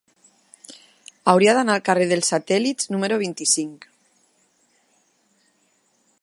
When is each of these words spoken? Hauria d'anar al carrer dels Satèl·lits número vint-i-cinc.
Hauria 1.33 1.53
d'anar 1.57 1.75
al 1.79 1.83
carrer 1.89 2.07
dels 2.13 2.31
Satèl·lits 2.33 2.89
número 2.95 3.21
vint-i-cinc. 3.25 3.89